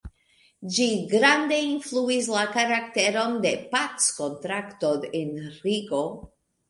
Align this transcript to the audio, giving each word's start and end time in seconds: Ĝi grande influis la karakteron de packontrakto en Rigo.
Ĝi 0.75 0.85
grande 1.09 1.59
influis 1.65 2.29
la 2.37 2.45
karakteron 2.55 3.37
de 3.47 3.53
packontrakto 3.75 4.91
en 5.21 5.37
Rigo. 5.59 6.03